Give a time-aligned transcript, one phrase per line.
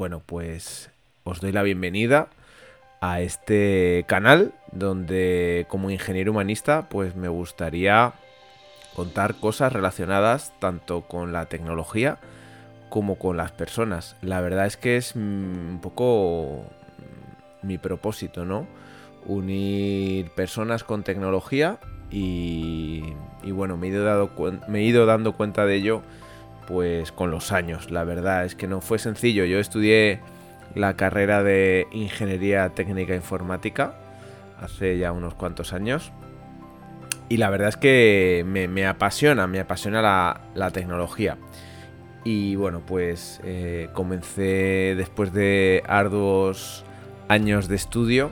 [0.00, 0.88] bueno, pues
[1.24, 2.28] os doy la bienvenida
[3.02, 8.14] a este canal donde como ingeniero humanista pues me gustaría
[8.96, 12.16] contar cosas relacionadas tanto con la tecnología
[12.88, 14.16] como con las personas.
[14.22, 15.18] La verdad es que es mm,
[15.68, 16.64] un poco
[17.60, 18.66] mi propósito, ¿no?
[19.26, 21.78] Unir personas con tecnología
[22.10, 23.02] y,
[23.52, 24.30] bueno, me he, ido
[24.66, 26.00] me he ido dando cuenta de ello
[26.70, 27.90] pues con los años.
[27.90, 29.44] La verdad es que no fue sencillo.
[29.44, 30.20] Yo estudié
[30.76, 33.94] la carrera de Ingeniería Técnica Informática
[34.60, 36.12] hace ya unos cuantos años.
[37.28, 41.38] Y la verdad es que me, apasiona, me apasiona la, tecnología.
[42.24, 46.84] Y bueno, pues eh, comencé después de arduos
[47.28, 48.30] años de estudio,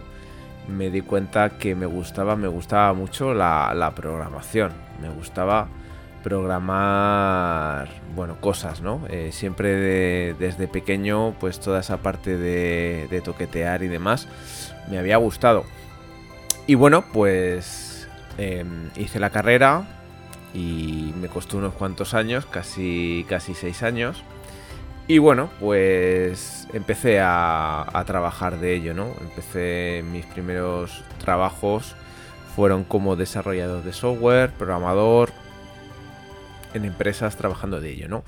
[0.69, 4.73] me di cuenta que me gustaba, me gustaba mucho la programación.
[5.01, 5.69] Me gustaba
[6.23, 9.03] programar, bueno, cosas, ¿no?
[9.09, 14.29] Eh, siempre desde pequeño, pues toda esa parte de, toquetear y demás,
[14.91, 15.65] me había gustado.
[16.67, 19.87] Y bueno, pues em, hice la carrera
[20.55, 24.23] y me costó unos cuantos años, casi, casi seis años.
[25.07, 29.09] Y bueno, pues empecé a, a trabajar de ello, ¿no?
[29.23, 31.95] Empecé mis primeros trabajos
[32.59, 35.31] fueron como desarrollador de software, programador,
[36.74, 38.24] en empresas trabajando de ello, ¿no?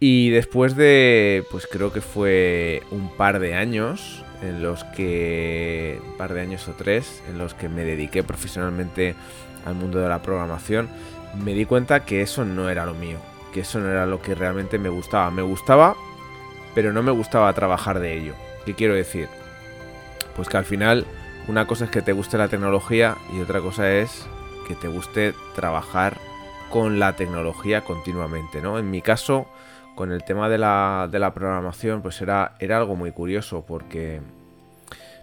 [0.00, 6.16] Y después de, pues creo que fue un par de años en los que, un
[6.16, 9.16] par de años o tres, en los que me dediqué profesionalmente
[9.64, 10.88] al mundo de la programación,
[11.42, 13.18] me di cuenta que eso no era lo mío,
[13.52, 15.30] que eso no era lo que realmente me gustaba.
[15.32, 15.96] Me gustaba,
[16.74, 18.34] pero no me gustaba trabajar de ello.
[18.64, 19.28] ¿Qué quiero decir?
[20.36, 21.06] Pues que al final
[21.48, 24.26] una cosa es que te guste la tecnología y otra cosa es
[24.68, 26.18] que te guste trabajar
[26.70, 28.78] con la tecnología continuamente, ¿no?
[28.78, 29.48] En mi caso,
[29.94, 34.20] con el tema de la, de la programación, pues era, era algo muy curioso porque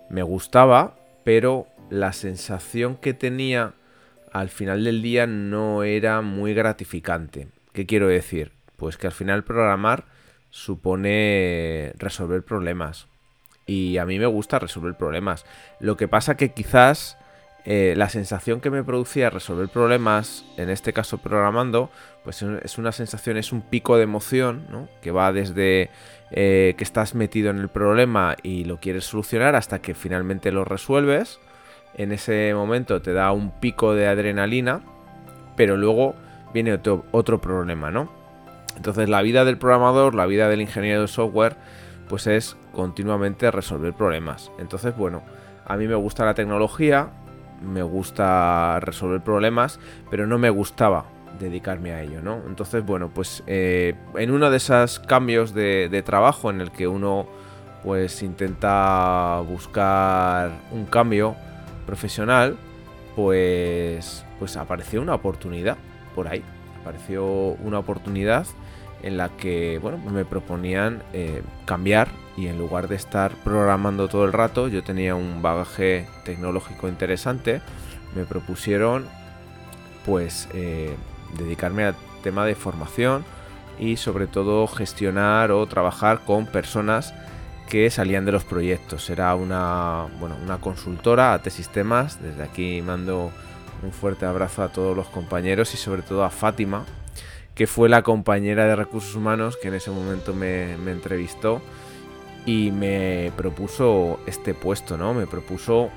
[0.10, 3.74] me gustaba, pero la sensación que tenía
[4.32, 7.48] al final del día no era muy gratificante.
[7.74, 8.52] ¿Qué quiero decir?
[8.76, 10.06] Pues que al final programar
[10.50, 13.08] supone resolver problemas.
[13.66, 15.46] Y a mí me gusta resolver problemas.
[15.80, 17.18] Lo que pasa que quizás
[17.68, 21.90] eh, la sensación que me producía resolver problemas, en este caso programando,
[22.24, 24.88] pues es una sensación, es un pico de emoción, ¿no?
[25.02, 25.90] Que va desde
[26.30, 30.64] eh, que estás metido en el problema y lo quieres solucionar hasta que finalmente lo
[30.64, 31.40] resuelves.
[31.96, 34.82] En ese momento te da un pico de adrenalina,
[35.56, 36.14] pero luego
[36.54, 38.12] viene otro, otro problema, ¿no?
[38.76, 41.56] Entonces la vida del programador, la vida del ingeniero de software,
[42.10, 44.52] pues es continuamente resolver problemas.
[44.60, 45.24] Entonces, bueno,
[45.66, 47.10] a mí me gusta la tecnología,
[47.62, 49.80] me gusta resolver problemas,
[50.10, 51.06] pero no me gustaba
[51.40, 52.42] dedicarme a ello, ¿no?
[52.48, 57.28] Entonces, bueno, pues eh, en uno de esos cambios de, trabajo en el que uno
[57.84, 61.36] pues intenta buscar un cambio
[61.86, 62.58] profesional,
[63.16, 65.78] pues, pues apareció una oportunidad
[66.16, 66.44] por ahí.
[66.82, 68.46] Apareció una oportunidad
[69.06, 74.26] en la que, bueno, me proponían eh, cambiar y en lugar de estar programando todo
[74.26, 77.62] el rato, yo tenía un bagaje tecnológico interesante,
[78.16, 79.06] me propusieron
[80.06, 80.96] pues eh,
[81.38, 83.24] dedicarme al tema de formación
[83.80, 87.14] y sobre todo gestionar o trabajar con personas
[87.70, 89.10] que salían de los proyectos.
[89.10, 92.22] Era una, bueno, una consultora, AT Sistemas.
[92.22, 93.32] Desde aquí mando
[93.84, 96.86] un fuerte abrazo a todos los compañeros y sobre todo a Fátima,
[97.56, 101.62] que fue la compañera de recursos humanos que en ese momento me, entrevistó
[102.46, 105.14] y me propuso este puesto, ¿no?
[105.14, 105.90] Me propuso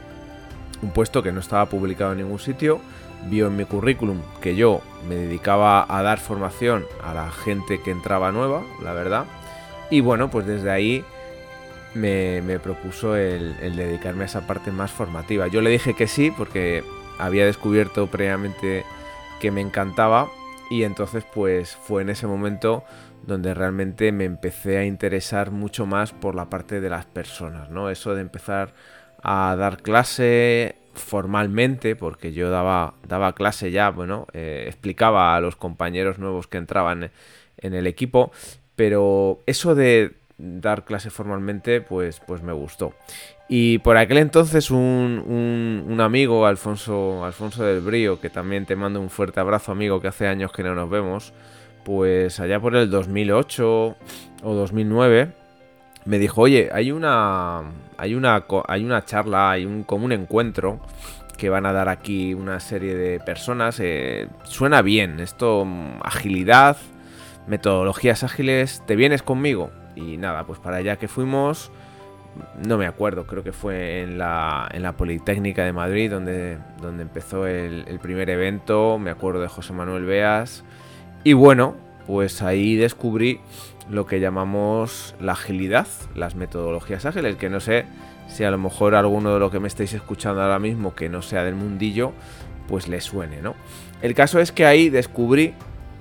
[0.80, 2.80] un puesto que no estaba publicado en ningún sitio,
[3.28, 7.90] vio en mi currículum que yo me dedicaba a dar formación a la gente que
[7.90, 9.24] entraba nueva, la verdad,
[9.90, 11.04] y bueno, pues desde ahí
[11.94, 15.48] me, propuso el, dedicarme a esa parte más formativa.
[15.48, 16.84] Yo le dije que sí porque
[17.18, 18.84] había descubierto previamente
[19.40, 20.28] que me encantaba
[20.70, 22.84] y entonces pues fue en ese momento
[23.26, 27.90] donde realmente me empecé a interesar mucho más por la parte de las personas, ¿no?
[27.90, 28.74] Eso de empezar
[29.22, 35.56] a dar clase formalmente, porque yo daba, daba clase ya, bueno, eh, explicaba a los
[35.56, 37.10] compañeros nuevos que entraban
[37.58, 38.32] en el equipo,
[38.76, 42.94] pero eso de dar clase formalmente, pues, pues me gustó.
[43.48, 49.00] Y por aquel entonces un, un, amigo, Alfonso, Alfonso del Brío, que también te mando
[49.00, 51.32] un fuerte abrazo, amigo, que hace años que no nos vemos,
[51.84, 53.96] pues allá por el 2008
[54.42, 55.32] o 2009,
[56.04, 57.62] me dijo, oye, hay una,
[57.96, 60.80] hay una, hay una charla, hay un, como un encuentro
[61.36, 63.80] que van a dar aquí una serie de personas.
[63.80, 65.66] Eh, suena bien, esto,
[66.02, 66.76] agilidad,
[67.46, 69.70] metodologías ágiles, ¿te vienes conmigo?
[69.98, 71.70] Y nada, pues para allá que fuimos,
[72.64, 77.02] no me acuerdo, creo que fue en la, en la Politécnica de Madrid donde, donde
[77.02, 80.64] empezó el, primer evento, me acuerdo de José Manuel Beas.
[81.24, 81.74] Y bueno,
[82.06, 83.40] pues ahí descubrí
[83.90, 87.86] lo que llamamos la agilidad, las metodologías ágiles, que no sé
[88.28, 91.22] si a lo mejor alguno de lo que me estáis escuchando ahora mismo que no
[91.22, 92.12] sea del mundillo,
[92.68, 93.54] pues le suene, ¿no?
[94.02, 95.54] El caso es que ahí descubrí,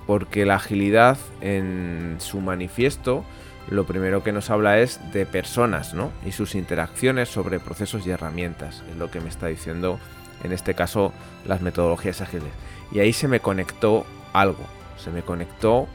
[0.06, 3.24] porque la agilidad en su manifiesto,
[3.70, 6.12] lo primero que nos habla es de personas, ¿no?
[6.24, 9.98] Y sus interacciones sobre procesos y herramientas, es lo que me está diciendo
[10.42, 11.12] en este caso
[11.46, 12.50] las metodologías ágiles.
[12.92, 14.64] Y ahí se me conectó algo,
[14.96, 15.88] se me conectó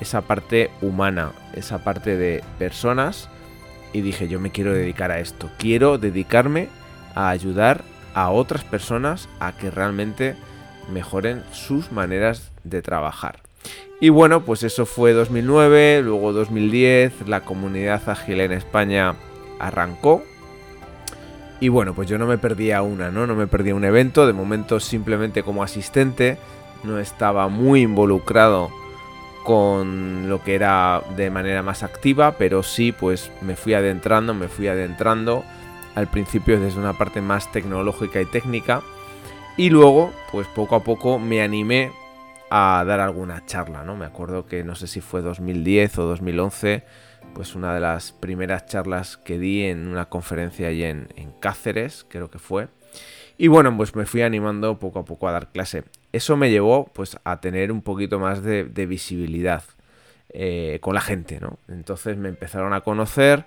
[0.00, 3.28] esa parte humana, esa parte de personas
[3.92, 6.68] y dije yo me quiero dedicar a esto, quiero dedicarme
[7.14, 7.82] a ayudar
[8.14, 10.36] a otras personas a que realmente
[10.90, 13.40] mejoren sus maneras de trabajar.
[14.00, 19.14] Y bueno, pues eso fue 2009, luego 2010, la comunidad ágil en España
[19.58, 20.22] arrancó.
[21.60, 23.26] Y bueno, pues yo no me perdía una, ¿no?
[23.26, 26.38] No me perdía un evento, de momento simplemente como asistente,
[26.82, 28.70] no estaba muy involucrado
[29.44, 34.48] con lo que era de manera más activa, pero sí, pues me fui adentrando, me
[34.48, 35.44] fui adentrando
[35.94, 38.82] al principio desde una parte más tecnológica y técnica
[39.58, 41.92] y luego, pues poco a poco me animé
[42.50, 43.96] a dar alguna charla, ¿no?
[43.96, 46.84] Me acuerdo que no sé si fue 2010 o 2011,
[47.34, 51.08] pues una de las primeras charlas que di en una conferencia allí en,
[51.40, 52.68] Cáceres, creo que fue.
[53.38, 56.90] Y bueno, pues me fui animando poco a poco a dar clase eso me llevó
[56.92, 59.62] pues a tener un poquito más de, visibilidad
[60.30, 61.58] eh, con la gente, ¿no?
[61.68, 63.44] Entonces me empezaron a conocer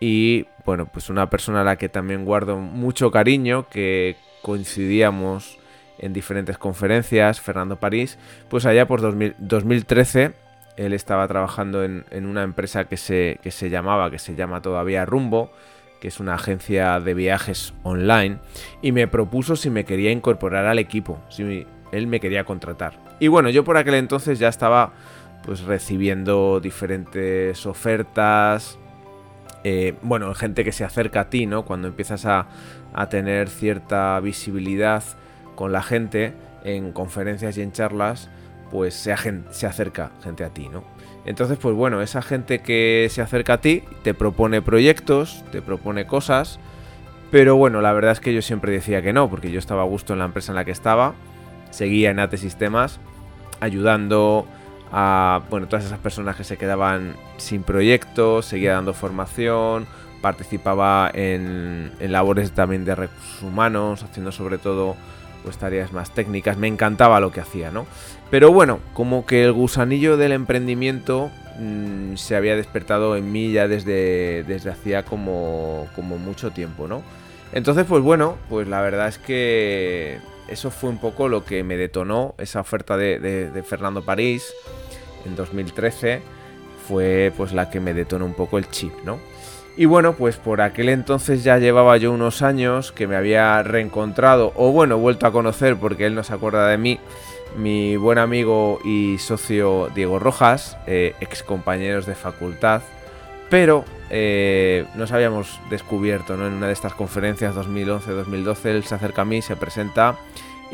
[0.00, 5.58] y bueno, pues una persona a la que también guardo mucho cariño, que coincidíamos
[5.98, 8.18] en diferentes conferencias, Fernando París,
[8.48, 10.32] pues allá por 2013
[10.76, 14.60] él estaba trabajando en, en, una empresa que se, que se llamaba, que se llama
[14.60, 15.52] todavía Rumbo,
[16.00, 18.38] que es una agencia de viajes online,
[18.82, 22.98] y me propuso si me quería incorporar al equipo, si él me quería contratar.
[23.20, 24.92] Y bueno, yo por aquel entonces ya estaba
[25.44, 28.78] pues recibiendo diferentes ofertas,
[29.64, 31.64] eh, bueno, gente que se acerca a ti, ¿no?
[31.64, 32.46] Cuando empiezas a,
[33.10, 35.02] tener cierta visibilidad
[35.54, 36.34] con la gente
[36.64, 38.28] en conferencias y en charlas,
[38.70, 40.84] pues se, acerca gente a ti, ¿no?
[41.26, 46.06] Entonces, pues bueno, esa gente que se acerca a ti te propone proyectos, te propone
[46.06, 46.58] cosas,
[47.30, 49.86] pero bueno, la verdad es que yo siempre decía que no, porque yo estaba a
[49.86, 51.14] gusto en la empresa en la que estaba
[51.70, 53.00] seguía en AT Sistemas
[53.60, 54.46] ayudando
[54.92, 59.86] a bueno, todas esas personas que se quedaban sin proyectos, seguía dando formación,
[60.20, 64.96] participaba en, labores también de recursos humanos, haciendo sobre todo
[65.44, 67.86] pues tareas más técnicas, me encantaba lo que hacía, ¿no?
[68.30, 71.30] Pero bueno, como que el gusanillo del emprendimiento
[71.60, 77.02] mm, se había despertado en mí ya desde, desde hacía como, como mucho tiempo, ¿no?
[77.52, 80.18] Entonces, pues bueno, pues la verdad es que
[80.48, 84.52] eso fue un poco lo que me detonó esa oferta de, Fernando París
[85.24, 86.20] en 2013
[86.88, 89.18] fue pues la que me detonó un poco el chip, ¿no?
[89.76, 94.52] Y bueno, pues por aquel entonces ya llevaba yo unos años que me había reencontrado,
[94.54, 97.00] o bueno, vuelto a conocer porque él no se acuerda de mí,
[97.56, 102.82] mi buen amigo y socio Diego Rojas, eh, ex compañeros de facultad,
[103.50, 106.46] pero eh, nos habíamos descubierto ¿no?
[106.46, 110.16] en una de estas conferencias 2011-2012, él se acerca a mí, se presenta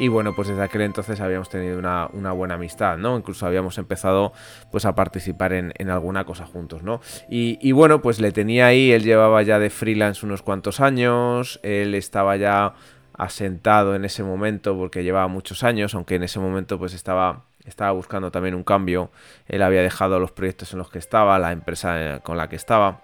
[0.00, 3.18] y bueno, pues desde aquel entonces habíamos tenido una, buena amistad, ¿no?
[3.18, 4.32] Incluso habíamos empezado
[4.70, 7.02] pues a participar en, alguna cosa juntos, ¿no?
[7.28, 11.94] Y, bueno, pues le tenía ahí, él llevaba ya de freelance unos cuantos años, él
[11.94, 12.72] estaba ya
[13.12, 17.90] asentado en ese momento porque llevaba muchos años, aunque en ese momento pues estaba estaba
[17.92, 19.10] buscando también un cambio,
[19.48, 23.02] él había dejado los proyectos en los que estaba, la empresa con la que estaba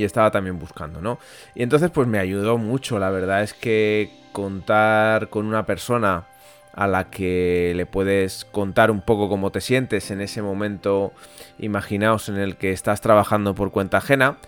[0.00, 1.18] y estaba también buscando, ¿no?
[1.54, 6.24] Y entonces pues me ayudó mucho, la verdad es que contar con una persona
[6.72, 11.12] a la que le puedes contar un poco cómo te sientes en ese momento,
[11.58, 14.38] imaginaos en el que estás trabajando por cuenta ajena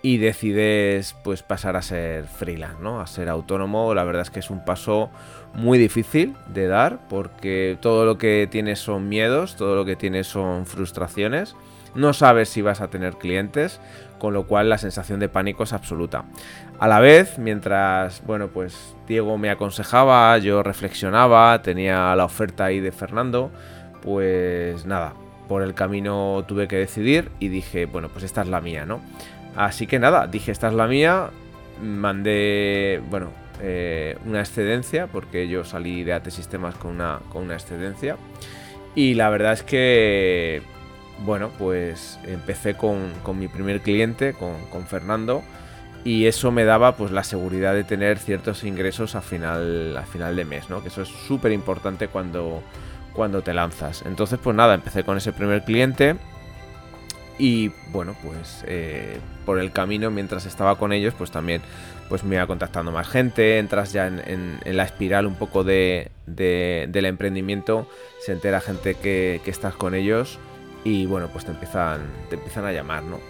[0.00, 3.00] y decides pues pasar a ser freelance, ¿no?
[3.00, 5.10] A ser autónomo, la verdad es que es un paso
[5.52, 10.26] muy difícil de dar porque todo lo que tienes son miedos, todo lo que tienes
[10.26, 11.54] son frustraciones,
[11.94, 13.80] no sabes si vas a tener clientes,
[14.22, 16.26] con lo cual la sensación de pánico es absoluta.
[16.78, 22.78] A la vez, mientras, bueno, pues Diego me aconsejaba, yo reflexionaba, tenía la oferta ahí
[22.78, 23.50] de Fernando,
[24.00, 25.14] pues nada,
[25.48, 29.00] por el camino tuve que decidir y dije, bueno, pues esta es la mía, ¿no?
[29.56, 31.30] Así que nada, dije, esta es la mía,
[31.82, 37.54] mandé, bueno, eh, una excedencia, porque yo salí de AT Sistemas con una, con una
[37.54, 38.16] excedencia.
[38.94, 40.62] Y la verdad es que
[41.20, 45.42] bueno, pues empecé con, mi primer cliente, con, Fernando,
[46.04, 50.44] y eso me daba pues la seguridad de tener ciertos ingresos a final, final de
[50.44, 50.82] mes, ¿no?
[50.82, 52.62] Que eso es súper importante cuando,
[53.12, 54.02] cuando te lanzas.
[54.04, 56.16] Entonces, pues nada, empecé con ese primer cliente
[57.38, 61.62] y bueno, pues eh, por el camino, mientras estaba con ellos, pues también
[62.08, 67.04] pues me iba contactando más gente, entras ya en, la espiral un poco de, del
[67.06, 67.88] emprendimiento,
[68.24, 70.38] se entera gente que, estás con ellos
[70.84, 73.20] y bueno, pues te empiezan, te empiezan a llamar, ¿no?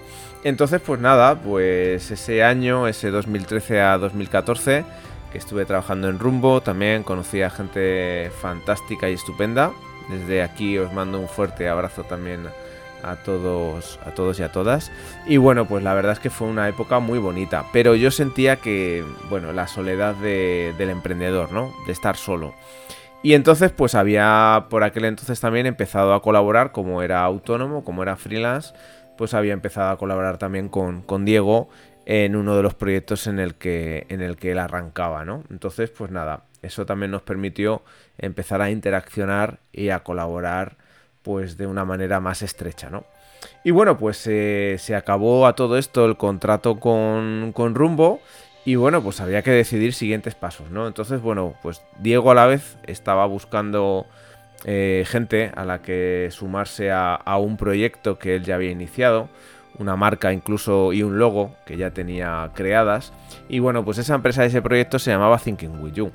[0.45, 4.85] Entonces, pues nada, pues ese año, ese 2013 a 2014,
[5.31, 9.71] que estuve trabajando en Rumbo, también conocí a gente fantástica y estupenda.
[10.11, 12.49] Desde aquí os mando un fuerte abrazo también
[13.03, 14.91] a todos, a todos y a todas.
[15.27, 17.65] Y bueno, pues la verdad es que fue una época muy bonita.
[17.73, 21.73] Pero yo sentía que, bueno, la soledad del emprendedor, ¿no?
[21.87, 22.55] De estar solo.
[23.23, 28.03] Y entonces, pues había por aquel entonces también empezado a colaborar, como era autónomo, como
[28.03, 28.75] era freelance,
[29.17, 31.69] pues había empezado a colaborar también con, con Diego
[32.05, 35.45] en uno de los proyectos en el que, en el que él arrancaba, ¿no?
[35.51, 37.83] Entonces, pues nada, eso también nos permitió
[38.19, 40.77] empezar a interaccionar y a colaborar
[41.23, 43.05] pues de una manera más estrecha, ¿no?
[43.65, 48.21] Y bueno, pues eh, se acabó a todo esto el contrato con, Rumbo
[48.65, 50.87] y bueno, pues había que decidir siguientes pasos, ¿no?
[50.87, 54.07] Entonces, bueno, pues Diego a la vez estaba buscando
[54.65, 59.29] eh, gente a la que sumarse a, un proyecto que él ya había iniciado,
[59.79, 63.13] una marca incluso y un logo que ya tenía creadas.
[63.49, 66.13] Y bueno, pues esa empresa, ese proyecto se llamaba Thinking With You.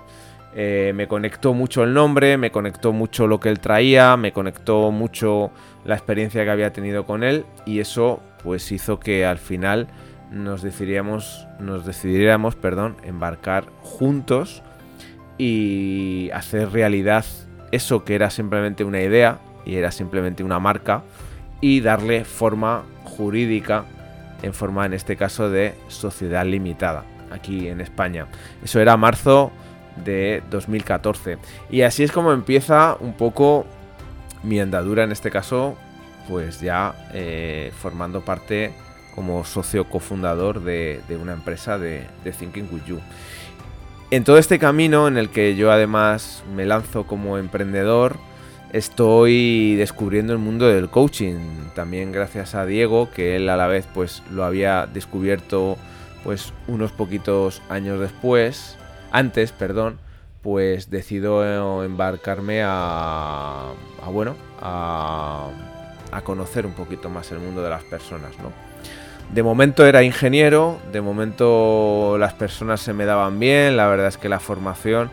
[0.55, 4.91] Eh, me conectó mucho el nombre, me conectó mucho lo que él traía, me conectó
[4.91, 5.51] mucho
[5.83, 9.87] la experiencia que había tenido con él y eso pues hizo que al final
[10.31, 14.63] nos decidiéramos, nos decidiéramos perdón, embarcar juntos
[15.38, 17.25] y hacer realidad
[17.72, 21.03] eso que era simplemente una idea y era simplemente una marca
[21.62, 23.86] y darle forma jurídica
[24.41, 28.27] en forma en este caso de sociedad limitada aquí en España.
[28.63, 29.51] Eso era marzo
[30.03, 31.38] de 2014.
[31.69, 33.65] Y así es como empieza un poco
[34.43, 35.75] mi andadura en este caso,
[36.29, 38.74] pues ya eh, formando parte
[39.17, 42.05] como socio cofundador de, una empresa de,
[42.38, 43.00] Thinking With You.
[44.12, 48.17] En todo este camino en el que yo además me lanzo como emprendedor,
[48.74, 51.39] estoy descubriendo el mundo del coaching.
[51.74, 55.77] También gracias a Diego, que él a la vez pues lo había descubierto
[56.24, 58.77] pues unos poquitos años después
[59.12, 59.97] antes, perdón,
[60.43, 63.74] pues decido embarcarme a,
[64.12, 65.50] bueno, a,
[66.24, 68.66] conocer un poquito más el mundo de las personas, ¿no?
[69.34, 74.17] De momento era ingeniero, de momento las personas se me daban bien, la verdad es
[74.17, 75.12] que la formación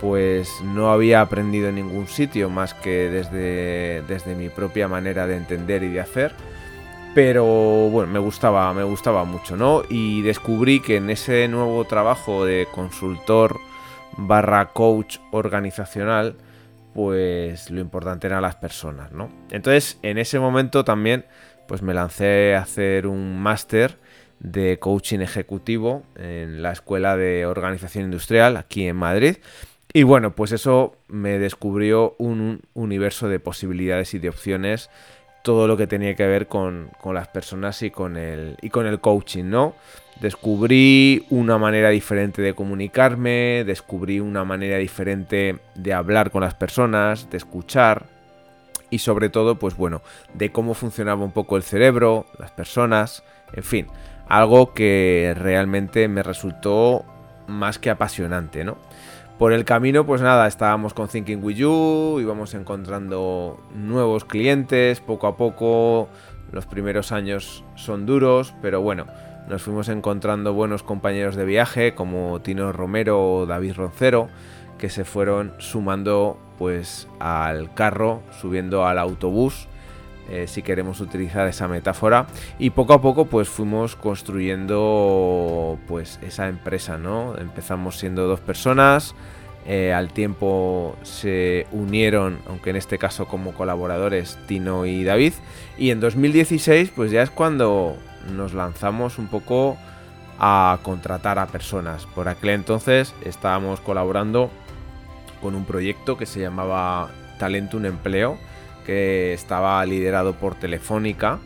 [0.00, 5.36] pues no había aprendido en ningún sitio más que desde, desde mi propia manera de
[5.36, 6.32] entender y de hacer
[7.16, 9.84] pero bueno, me gustaba, me gustaba mucho, ¿no?
[9.88, 13.58] Y descubrí que en ese nuevo trabajo de consultor
[14.18, 16.36] barra coach organizacional,
[16.92, 19.30] pues lo importante eran las personas, ¿no?
[19.50, 21.24] Entonces, en ese momento también,
[21.66, 23.96] pues me lancé a hacer un máster
[24.40, 29.36] de coaching ejecutivo en la Escuela de Organización Industrial aquí en Madrid.
[29.92, 34.90] Y bueno, pues eso me descubrió un universo de posibilidades y de opciones
[35.46, 38.98] todo lo que tenía que ver con, las personas y con, el, y con el
[38.98, 39.76] coaching, ¿no?
[40.20, 47.30] Descubrí una manera diferente de comunicarme, descubrí una manera diferente de hablar con las personas,
[47.30, 48.15] de escuchar
[48.96, 50.00] y sobre todo, pues bueno,
[50.32, 53.22] de cómo funcionaba un poco el cerebro, las personas,
[53.52, 53.86] en fin,
[54.26, 57.04] algo que realmente me resultó
[57.46, 58.78] más que apasionante, ¿no?
[59.38, 65.26] Por el camino, pues nada, estábamos con Thinking With You, íbamos encontrando nuevos clientes, poco
[65.26, 66.08] a poco,
[66.50, 69.04] los primeros años son duros, pero bueno,
[69.46, 74.28] nos fuimos encontrando buenos compañeros de viaje como Tino Romero o David Roncero,
[74.78, 79.68] que se fueron sumando pues al carro, subiendo al autobús,
[80.28, 82.26] eh, si queremos utilizar esa metáfora,
[82.58, 87.36] y poco a poco pues fuimos construyendo pues esa empresa, ¿no?
[87.38, 89.14] Empezamos siendo dos personas,
[89.68, 95.32] eh, al tiempo se unieron, aunque en este caso como colaboradores, Tino y David.
[95.76, 97.96] Y en 2016, pues ya es cuando
[98.32, 99.76] nos lanzamos un poco
[100.38, 102.06] a contratar a personas.
[102.06, 104.50] Por aquel entonces estábamos colaborando
[105.46, 108.36] con un proyecto que se llamaba Talento un Empleo,
[108.84, 111.38] que estaba liderado por Telefónica.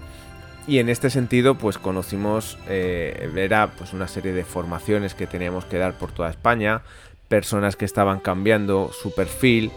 [0.66, 5.66] Y en este sentido, pues conocimos, eh, era pues una serie de formaciones que teníamos
[5.66, 6.80] que dar por toda España,
[7.28, 9.70] personas que estaban cambiando su perfil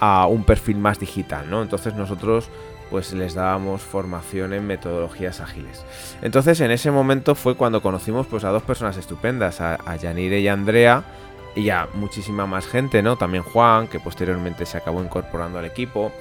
[0.00, 1.60] a un perfil más digital, ¿no?
[1.60, 2.48] Entonces nosotros
[2.90, 5.84] pues les dábamos formación en metodologías ágiles.
[6.22, 10.48] Entonces en ese momento fue cuando conocimos pues a dos personas estupendas, a, Yanire y
[10.48, 11.04] Andrea,
[11.56, 13.16] y a muchísima más gente, ¿no?
[13.16, 16.12] También Juan, que posteriormente se acabó incorporando al equipo.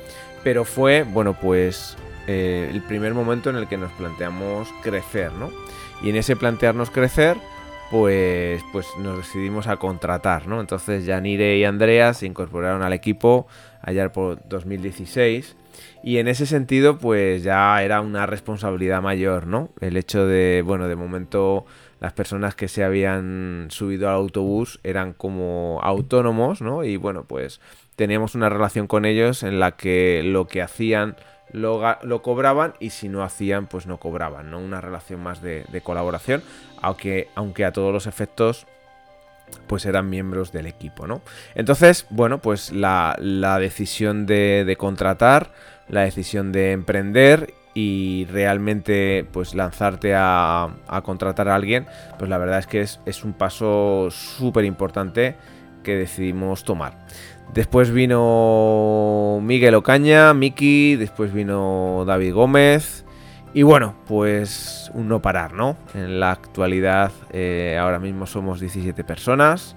[0.44, 5.52] Pero fue, bueno, pues eh, el primer momento en el que nos planteamos crecer, ¿no?
[6.02, 7.38] Y en ese plantearnos crecer,
[7.92, 10.62] pues, pues nos decidimos a contratar, ¿no?
[10.62, 13.48] Entonces Yanire y Andrea se incorporaron al equipo
[13.82, 15.56] allá por 2016
[16.04, 19.70] y en ese sentido pues ya era una responsabilidad mayor, ¿no?
[19.82, 21.66] El hecho de, bueno, de momento
[22.06, 26.84] las personas que se habían subido al autobús eran como autónomos, ¿no?
[26.84, 27.60] Y bueno, pues
[27.96, 31.16] teníamos una relación con ellos en la que lo que hacían
[31.52, 34.60] lo, lo cobraban y si no hacían pues no cobraban, ¿no?
[34.60, 36.44] Una relación más de, colaboración,
[36.80, 38.68] aunque, aunque a todos los efectos
[39.66, 41.24] pues eran miembros del equipo, ¿no?
[41.56, 43.18] Entonces, bueno, pues la,
[43.60, 45.54] decisión de, contratar,
[45.90, 50.70] la decisión de emprender y realmente pues lanzarte a,
[51.04, 51.86] contratar a alguien,
[52.18, 55.36] pues la verdad es que es, un paso súper importante
[55.84, 57.06] que decidimos tomar.
[57.54, 63.06] Después vino Miguel Ocaña, Miki, después vino David Gómez.
[63.54, 65.78] Y bueno, pues un no parar, ¿no?
[65.94, 69.76] En la actualidad eh, ahora mismo somos 17 personas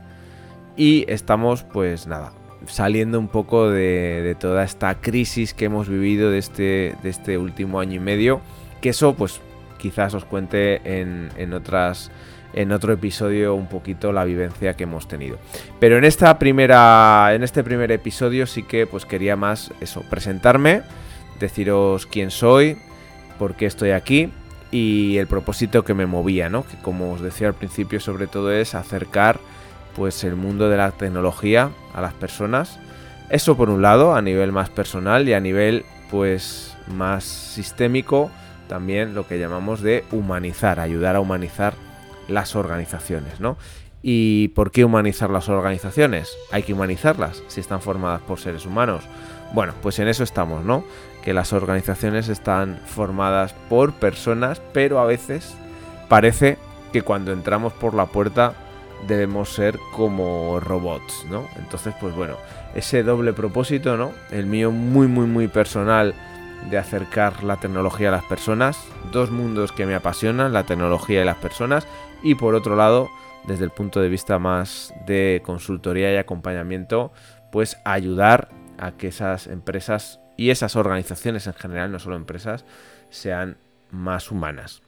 [0.76, 2.32] y estamos pues nada,
[2.66, 7.80] saliendo un poco de, toda esta crisis que hemos vivido de este, de este último
[7.80, 8.40] año y medio.
[8.80, 9.40] Que eso pues
[9.78, 12.10] quizás os cuente en, en otras
[12.54, 15.38] en otro episodio un poquito la vivencia que hemos tenido.
[15.80, 20.82] Pero en esta primera en este primer episodio sí que pues quería más eso, presentarme,
[21.38, 22.78] deciros quién soy,
[23.38, 24.32] por qué estoy aquí
[24.70, 26.66] y el propósito que me movía, ¿no?
[26.66, 29.38] Que como os decía al principio sobre todo es acercar
[29.98, 32.78] pues el mundo de la tecnología a las personas.
[33.30, 38.30] Eso por un lado, a nivel más personal y a nivel pues más sistémico,
[38.68, 41.74] también lo que llamamos de humanizar, ayudar a humanizar
[42.28, 43.58] las organizaciones, ¿no?
[44.00, 46.30] ¿Y por qué humanizar las organizaciones?
[46.52, 49.02] Hay que humanizarlas si están formadas por seres humanos.
[49.52, 50.84] Bueno, pues en eso estamos, ¿no?
[51.24, 55.56] Que las organizaciones están formadas por personas, pero a veces
[56.08, 56.56] parece
[56.92, 58.54] que cuando entramos por la puerta
[59.06, 61.46] debemos ser como robots, ¿no?
[61.56, 62.36] Entonces, pues bueno,
[62.74, 64.12] ese doble propósito, ¿no?
[64.30, 66.14] El mío muy, muy, muy personal
[66.70, 68.78] de acercar la tecnología a las personas,
[69.12, 71.86] dos mundos que me apasionan, la tecnología y las personas,
[72.22, 73.08] y por otro lado,
[73.46, 77.12] desde el punto de vista más de consultoría y acompañamiento,
[77.52, 82.64] pues ayudar a que esas empresas y esas organizaciones en general, no solo empresas,
[83.10, 83.56] sean
[83.90, 84.82] más humanas.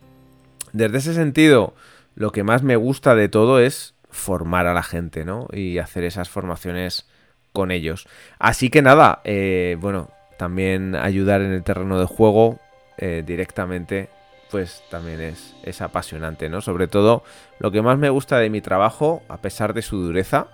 [0.72, 1.74] Desde ese sentido,
[2.14, 5.46] lo que más me gusta de todo es formar a la gente, ¿no?
[5.52, 7.08] Y hacer esas formaciones
[7.52, 8.06] con ellos.
[8.38, 12.58] Así que nada, eh, bueno, también ayudar en el terreno de juego
[12.98, 14.08] eh, directamente
[14.50, 16.60] pues también es, es, apasionante, ¿no?
[16.60, 17.22] Sobre todo
[17.60, 20.48] lo que más me gusta de mi trabajo, a pesar de su dureza,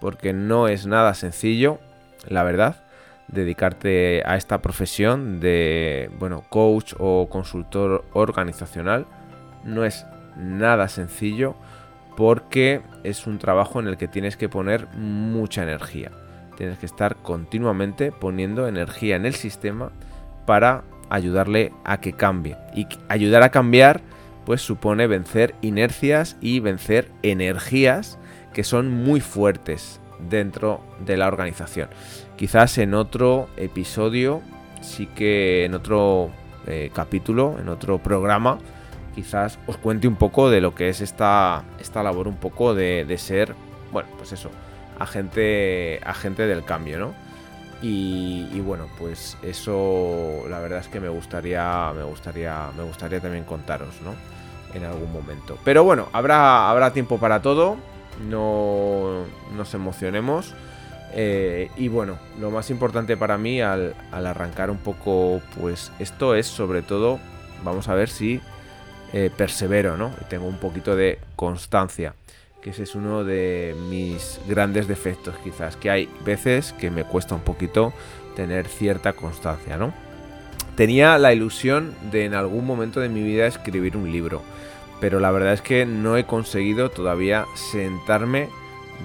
[0.00, 1.80] porque no es nada sencillo,
[2.28, 2.84] la verdad,
[3.28, 9.06] dedicarte a esta profesión de, bueno, coach o consultor organizacional,
[9.64, 11.56] no es nada sencillo
[12.20, 16.10] porque es un trabajo en el que tienes que poner mucha energía.
[16.54, 19.90] Tienes que estar continuamente poniendo energía en el sistema
[20.44, 22.58] para ayudarle a que cambie.
[22.74, 24.02] Y ayudar a cambiar
[24.44, 28.18] pues supone vencer inercias y vencer energías
[28.52, 31.88] que son muy fuertes dentro de la organización.
[32.36, 34.42] Quizás en otro episodio,
[34.82, 36.32] sí que en otro
[36.66, 38.58] eh, capítulo, en otro programa,
[39.20, 43.04] quizás os cuente un poco de lo que es esta, esta labor un poco de,
[43.04, 43.54] de ser,
[43.92, 44.50] bueno, pues eso,
[44.98, 47.14] agente, agente del cambio, ¿no?
[47.82, 53.44] Y, bueno, pues eso la verdad es que me gustaría, me gustaría, me gustaría también
[53.44, 54.14] contaros, ¿no?
[54.74, 55.58] En algún momento.
[55.64, 57.76] Pero bueno, habrá, habrá tiempo para todo.
[58.28, 59.24] No
[59.56, 60.54] nos emocionemos.
[61.12, 66.34] Eh, y bueno, lo más importante para mí al, al, arrancar un poco, pues esto
[66.34, 67.18] es sobre todo,
[67.64, 68.40] vamos a ver si
[69.12, 70.12] eh, persevero, ¿no?
[70.20, 72.14] Y tengo un poquito de constancia
[72.60, 77.34] que ese es uno de mis grandes defectos quizás, que hay veces que me cuesta
[77.34, 77.92] un poquito
[78.36, 79.92] tener cierta constancia, ¿no?
[80.76, 84.42] Tenía la ilusión de en algún momento de mi vida escribir un libro,
[85.00, 88.48] pero la verdad es que no he conseguido todavía sentarme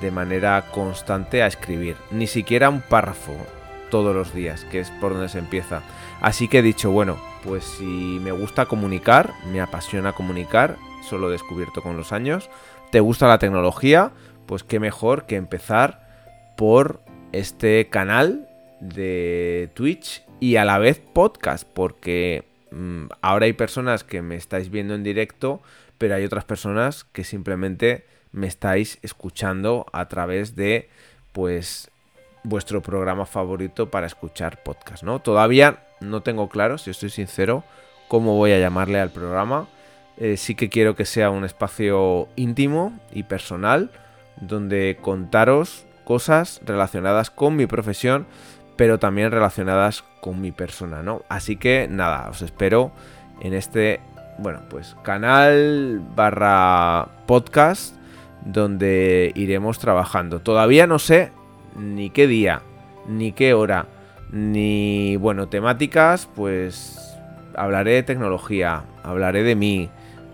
[0.01, 3.35] de manera constante a escribir, ni siquiera un párrafo
[3.89, 5.81] todos los días, que es por donde se empieza.
[6.21, 10.77] Así que he dicho, bueno, pues si me gusta comunicar, me apasiona comunicar,
[11.08, 12.49] solo he descubierto con los años,
[12.91, 14.12] te gusta la tecnología,
[14.47, 17.01] pues qué mejor que empezar por
[17.34, 24.23] este canal de Twitch y a la vez podcast, porque mm, ahora hay personas que
[24.23, 25.62] me estáis viendo en directo,
[25.99, 30.89] pero hay otras personas que simplemente me estáis escuchando a través de
[31.31, 31.91] pues
[32.43, 35.19] vuestro programa favorito para escuchar podcast, ¿no?
[35.19, 37.63] Todavía no tengo claro, si estoy sincero,
[38.08, 39.67] cómo voy a llamarle al programa.
[40.17, 43.91] Eh, sí que quiero que sea un espacio íntimo y personal
[44.39, 48.25] donde contaros cosas relacionadas con mi profesión,
[48.75, 51.23] pero también relacionadas con mi persona, ¿no?
[51.29, 52.91] Así que nada, os espero
[53.41, 53.99] en este,
[54.38, 57.95] bueno, pues canal barra podcast
[58.45, 60.39] donde iremos trabajando.
[60.39, 61.31] Todavía no sé
[61.75, 62.62] ni qué día,
[63.08, 63.88] ni qué hora,
[64.31, 67.17] ni, bueno, temáticas, pues
[67.55, 69.89] hablaré de tecnología, hablaré de mí,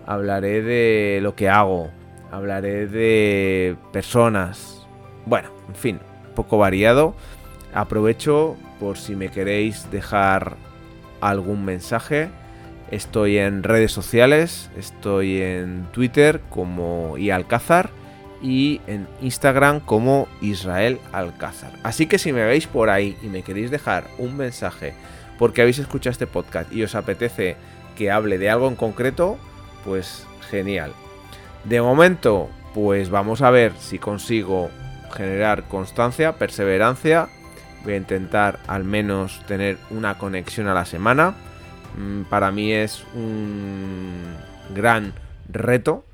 [0.06, 1.90] hablaré de lo que hago,
[2.30, 4.86] hablaré de personas,
[5.26, 6.00] bueno, en fin,
[6.34, 7.14] poco variado.
[7.74, 10.56] Aprovecho por si me queréis dejar
[11.20, 12.28] algún mensaje.
[12.90, 17.90] Estoy en redes sociales, estoy en Twitter como iAlcázar
[18.42, 21.72] y en Instagram como Israel Alcázar.
[21.82, 24.94] Así que si me veis por ahí y me queréis dejar un mensaje
[25.38, 27.56] porque habéis escuchado este podcast y os apetece
[27.96, 29.38] que hable de algo en concreto,
[29.84, 30.92] pues genial.
[31.64, 34.70] De momento, pues vamos a ver si consigo
[35.14, 37.28] generar constancia, perseverancia.
[37.84, 41.34] Voy a intentar al menos tener una conexión a la semana.
[41.96, 44.36] Mm, para mí es un
[44.74, 45.12] gran
[45.48, 46.04] reto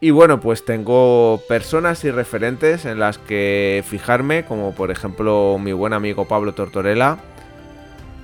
[0.00, 5.72] y bueno, pues tengo personas y referentes en las que fijarme, como por ejemplo mi
[5.72, 7.18] buen amigo Pablo Tortorella,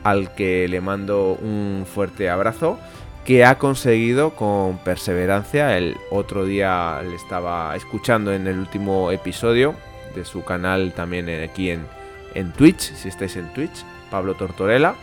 [0.04, 2.78] al que le mando un fuerte abrazo,
[3.24, 9.74] que ha conseguido con perseverancia, el otro día le estaba escuchando en el último episodio
[10.14, 14.94] de su canal también aquí en, Twitch, si estáis en Twitch, Pablo Tortorella,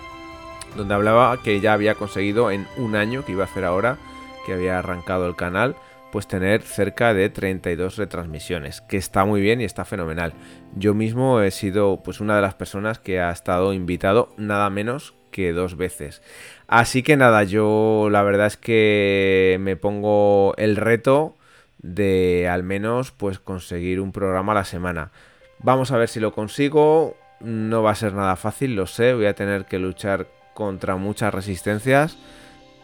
[0.75, 3.97] donde hablaba que ya había conseguido en un año que iba a hacer ahora,
[4.45, 5.75] que había arrancado el canal,
[6.11, 10.33] pues tener cerca de 32 retransmisiones, que está muy bien y está fenomenal.
[10.75, 15.13] Yo mismo he sido pues una de las personas que ha estado invitado nada menos
[15.31, 16.21] que dos veces.
[16.67, 21.35] Así que nada, yo la verdad es que me pongo el reto
[21.77, 25.11] de al menos pues conseguir un programa a la semana.
[25.59, 27.15] Vamos a ver si lo consigo.
[27.39, 31.33] No va a ser nada fácil, lo sé, voy a tener que luchar contra muchas
[31.33, 32.17] resistencias,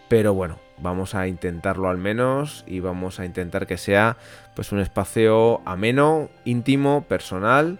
[0.08, 4.18] pero bueno, vamos a intentarlo al menos y vamos a intentar que sea
[4.56, 7.80] pues un espacio ameno, íntimo, personal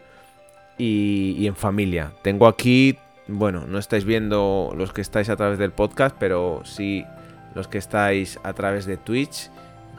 [0.78, 2.12] y, en familia.
[2.22, 7.06] Tengo aquí, bueno, no estáis viendo los que estáis a través del podcast, pero sí
[7.54, 9.50] los que estáis a través de Twitch.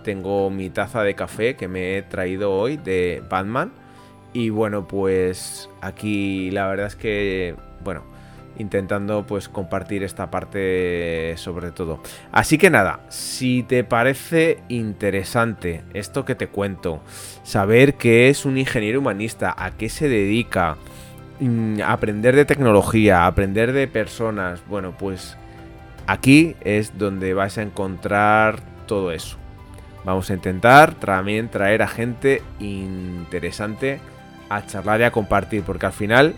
[0.05, 3.73] Tengo mi taza de café que me he traído hoy de Batman.
[4.33, 8.05] Y bueno, pues aquí la verdad es que, bueno,
[8.59, 12.01] intentando pues compartir esta parte sobre todo.
[12.33, 17.01] Así que nada, si te parece interesante esto que te cuento,
[17.43, 20.77] saber qué es un ingeniero humanista, a qué se dedica,
[21.41, 25.37] mm, aprender de tecnología, aprender de personas, bueno, pues
[26.07, 29.37] aquí es donde vas a encontrar todo eso.
[30.05, 34.01] Vamos a intentar también traer a gente interesante
[34.49, 36.35] a charlar y a compartir, porque al final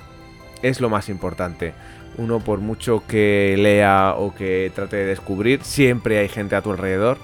[0.63, 1.75] es lo más importante
[2.19, 6.73] uno por mucho que lea o que trate de descubrir, siempre hay gente a tu
[6.73, 7.17] alrededor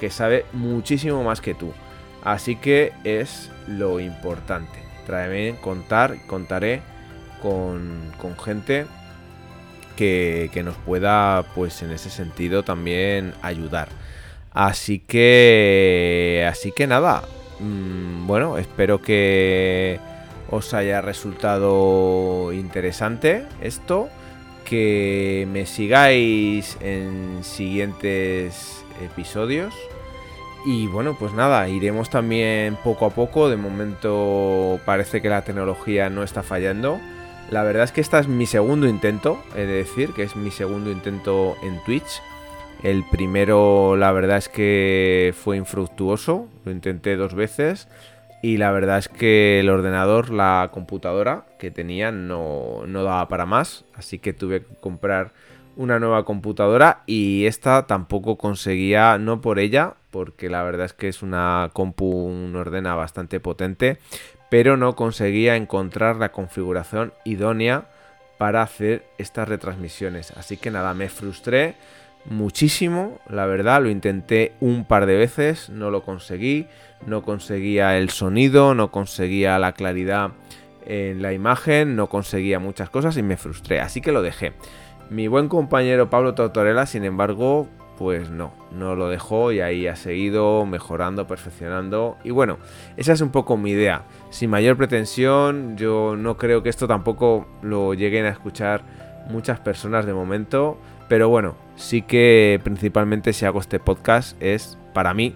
[0.00, 1.72] que sabe muchísimo más que tú.
[2.24, 4.78] Así que es lo importante.
[5.06, 6.80] Tráeme contar, contaré
[7.42, 8.86] con, con gente
[9.96, 13.88] que, que, nos pueda, pues en ese sentido, también ayudar.
[14.52, 17.22] Así que, así que nada.
[17.60, 20.00] Mm, bueno, espero que
[20.50, 24.08] os haya resultado interesante esto
[24.64, 29.74] que me sigáis en siguientes episodios.
[30.66, 33.48] Y bueno, pues nada, iremos también poco a poco.
[33.48, 37.00] De momento parece que la tecnología no está fallando.
[37.50, 40.50] La verdad es que este es mi segundo intento, he de decir que es mi
[40.50, 42.20] segundo intento en Twitch.
[42.82, 47.88] El primero, la verdad es que fue infructuoso, lo intenté dos veces
[48.42, 53.46] y la verdad es que el ordenador, la computadora que tenía no, no daba para
[53.46, 55.32] más, así que tuve que comprar
[55.76, 61.08] una nueva computadora y esta tampoco conseguía, no por ella, porque la verdad es que
[61.08, 63.98] es una compu, un ordena bastante potente,
[64.50, 67.86] pero no conseguía encontrar la configuración idónea
[68.38, 70.30] para hacer estas retransmisiones.
[70.32, 71.74] Así que nada, me frustré
[72.24, 76.66] muchísimo, la verdad, lo intenté un par de veces, no lo conseguí
[77.06, 80.32] no conseguía el sonido, no conseguía la claridad
[80.86, 84.52] en la imagen, no conseguía muchas cosas y me frustré, así que lo dejé.
[85.10, 89.96] Mi buen compañero Pablo Tortorella, sin embargo, pues no, no lo dejó y ahí ha
[89.96, 92.16] seguido mejorando, perfeccionando.
[92.24, 92.58] Y bueno,
[92.96, 94.02] esa es un poco mi idea.
[94.30, 98.82] Sin mayor pretensión, yo no creo que esto tampoco lo lleguen a escuchar
[99.28, 100.78] muchas personas de momento.
[101.08, 105.34] Pero bueno, sí que principalmente si hago este podcast es para mí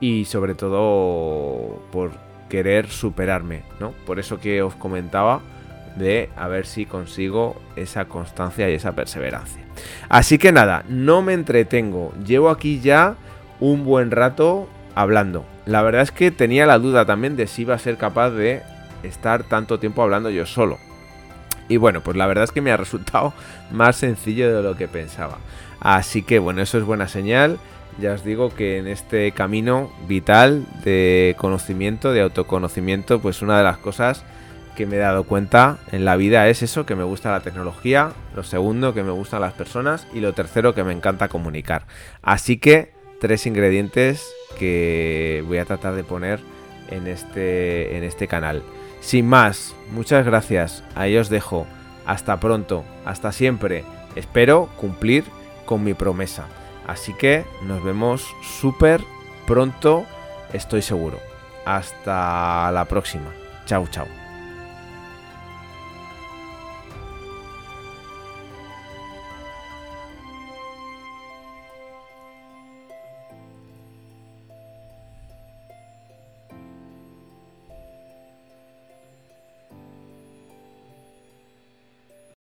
[0.00, 2.10] y sobre todo por
[2.48, 3.92] querer superarme, ¿no?
[4.06, 5.42] Por eso que os comentaba
[5.96, 9.62] de a ver si consigo esa constancia y esa perseverancia.
[10.08, 12.12] Así que nada, no me entretengo.
[12.24, 13.16] Llevo aquí ya
[13.60, 15.44] un buen rato hablando.
[15.66, 18.62] La verdad es que tenía la duda también de si iba a ser capaz de
[19.02, 20.78] estar tanto tiempo hablando yo solo.
[21.68, 23.34] Y bueno, pues la verdad es que me ha resultado
[23.70, 25.38] más sencillo de lo que pensaba.
[25.80, 27.58] Así que bueno, eso es buena señal.
[28.00, 33.64] Ya os digo que en este camino vital de conocimiento, de autoconocimiento, pues una de
[33.64, 34.24] las cosas
[34.76, 38.12] que me he dado cuenta en la vida es eso, que me gusta la tecnología,
[38.36, 41.86] lo segundo, que me gustan las personas y lo tercero, que me encanta comunicar.
[42.22, 44.24] Así que tres ingredientes
[44.56, 46.38] que voy a tratar de poner
[46.90, 48.62] en este, en este canal.
[49.00, 51.66] Sin más, muchas gracias, ahí os dejo.
[52.06, 53.84] Hasta pronto, hasta siempre.
[54.16, 55.24] Espero cumplir
[55.66, 56.46] con mi promesa.
[56.86, 59.02] Así que nos vemos súper
[59.46, 60.04] pronto,
[60.52, 61.18] estoy seguro.
[61.66, 63.30] Hasta la próxima.
[63.66, 64.27] Chao, chao.